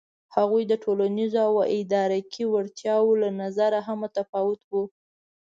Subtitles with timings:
[0.35, 4.83] هغوی د ټولنیزو او ادراکي وړتیاوو له نظره هم متفاوت وو.